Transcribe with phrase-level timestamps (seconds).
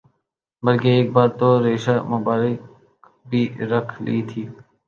[0.63, 2.59] بلکہ ایک بار تو ریشہ مبارک
[3.29, 4.43] بھی رکھ لی تھی